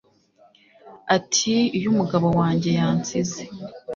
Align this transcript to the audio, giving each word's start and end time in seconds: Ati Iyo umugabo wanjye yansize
Ati 1.15 1.53
Iyo 1.77 1.87
umugabo 1.93 2.27
wanjye 2.39 2.69
yansize 2.79 3.41